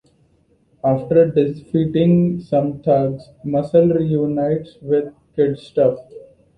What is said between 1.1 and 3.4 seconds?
defeating some thugs,